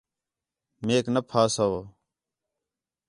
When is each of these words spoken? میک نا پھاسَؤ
میک 0.85 1.05
نا 1.13 1.21
پھاسَؤ 1.29 1.75